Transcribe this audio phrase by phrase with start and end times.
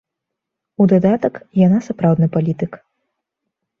[0.81, 2.71] У дадатак, яна сапраўдны палітык.